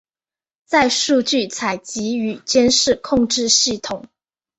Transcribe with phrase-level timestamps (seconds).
[0.65, 4.07] 在数据采集与监视控制系统。